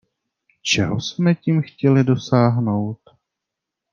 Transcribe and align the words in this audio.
Čeho 0.61 1.01
jsme 1.01 1.35
tím 1.35 1.61
chtěli 1.61 2.03
dosáhnout? 2.03 2.99